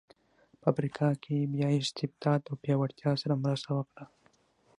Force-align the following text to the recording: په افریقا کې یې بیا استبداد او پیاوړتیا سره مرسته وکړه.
په 0.59 0.65
افریقا 0.73 1.09
کې 1.21 1.31
یې 1.39 1.49
بیا 1.53 1.67
استبداد 1.79 2.41
او 2.49 2.55
پیاوړتیا 2.63 3.11
سره 3.21 3.41
مرسته 3.43 3.69
وکړه. 3.73 4.05